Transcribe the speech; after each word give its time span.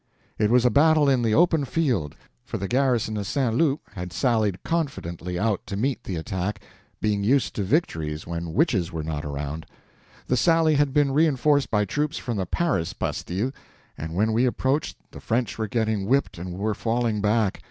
It 0.39 0.49
was 0.49 0.65
a 0.65 0.71
battle 0.71 1.07
in 1.07 1.21
the 1.21 1.35
open 1.35 1.63
field; 1.63 2.15
for 2.43 2.57
the 2.57 2.67
garrison 2.67 3.17
of 3.17 3.27
St. 3.27 3.53
Loup 3.53 3.81
had 3.93 4.11
sallied 4.11 4.63
confidently 4.63 5.37
out 5.37 5.63
to 5.67 5.77
meet 5.77 6.05
the 6.05 6.15
attack, 6.15 6.59
being 6.99 7.23
used 7.23 7.53
to 7.53 7.61
victories 7.63 8.25
when 8.25 8.53
"witches" 8.53 8.91
were 8.91 9.03
not 9.03 9.23
around. 9.23 9.67
The 10.25 10.37
sally 10.37 10.73
had 10.73 10.91
been 10.91 11.11
reinforced 11.11 11.69
by 11.69 11.85
troops 11.85 12.17
from 12.17 12.37
the 12.37 12.47
"Paris" 12.47 12.93
bastille, 12.93 13.51
and 13.95 14.15
when 14.15 14.33
we 14.33 14.47
approached 14.47 14.97
the 15.11 15.21
French 15.21 15.59
were 15.59 15.67
getting 15.67 16.07
whipped 16.07 16.39
and 16.39 16.57
were 16.57 16.73
falling 16.73 17.21
back. 17.21 17.59